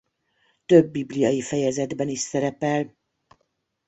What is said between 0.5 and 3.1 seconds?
Több bibliai fejezetben is szerepel.